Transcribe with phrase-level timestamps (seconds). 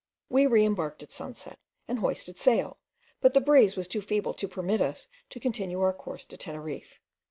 [0.29, 2.79] We re embarked at sunset, and hoisted sail,
[3.19, 6.99] but the breeze was too feeble to permit us to continue our course to Teneriffe.